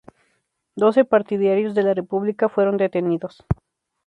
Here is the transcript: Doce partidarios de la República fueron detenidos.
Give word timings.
Doce 0.75 1.05
partidarios 1.05 1.75
de 1.75 1.83
la 1.83 1.93
República 1.93 2.49
fueron 2.49 2.75
detenidos. 2.77 3.45